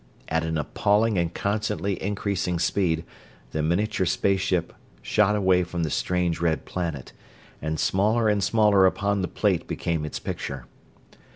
[0.29, 3.05] At an appalling and constantly increasing speed
[3.51, 7.13] the miniature space ship shot away from the strange, red planet;
[7.61, 10.65] and smaller and smaller upon the plate became its picture.